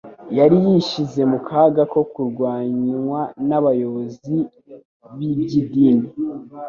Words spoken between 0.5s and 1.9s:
yishyize mu kaga